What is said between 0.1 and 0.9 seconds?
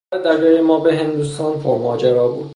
سفر دریایی ما